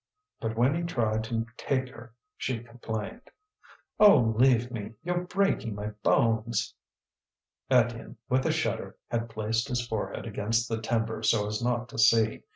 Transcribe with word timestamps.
But 0.39 0.57
when 0.57 0.73
he 0.73 0.81
tried 0.81 1.23
to 1.25 1.45
take 1.57 1.89
her 1.89 2.11
she 2.35 2.63
complained. 2.63 3.21
"Oh, 3.99 4.33
leave 4.35 4.71
me! 4.71 4.95
you're 5.03 5.25
breaking 5.25 5.75
my 5.75 5.89
bones." 6.01 6.73
Étienne, 7.69 8.15
with 8.27 8.47
a 8.47 8.51
shudder, 8.51 8.97
had 9.11 9.29
placed 9.29 9.67
his 9.67 9.85
forehead 9.87 10.25
against 10.25 10.67
the 10.67 10.81
timber 10.81 11.21
so 11.21 11.45
as 11.45 11.63
not 11.63 11.87
to 11.89 11.99
see. 11.99 12.41